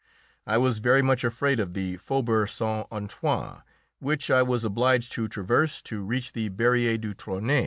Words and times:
I 0.47 0.57
was 0.57 0.79
very 0.79 1.03
much 1.03 1.23
afraid 1.23 1.59
of 1.59 1.75
the 1.75 1.95
Faubourg 1.97 2.49
Saint 2.49 2.87
Antoine, 2.91 3.61
which 3.99 4.31
I 4.31 4.41
was 4.41 4.63
obliged 4.63 5.11
to 5.11 5.27
traverse 5.27 5.79
to 5.83 6.03
reach 6.03 6.33
the 6.33 6.49
Barrière 6.49 6.99
du 6.99 7.13
Trône. 7.13 7.51